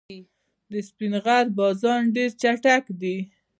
د 0.71 0.73
سپین 0.87 1.13
غر 1.23 1.45
بازان 1.57 2.01
ډېر 2.15 2.29
چټک 2.41 2.83
دي. 3.01 3.17